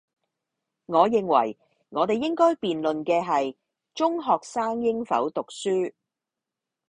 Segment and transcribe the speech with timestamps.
[0.87, 3.55] 我認為，我哋應該辯論嘅係，
[3.93, 5.93] 中學生應否讀書?